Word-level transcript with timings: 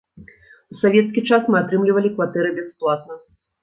У 0.75 0.77
савецкі 0.83 1.25
час 1.29 1.43
мы 1.51 1.61
атрымлівалі 1.63 2.15
кватэры 2.19 2.55
бясплатна. 2.61 3.25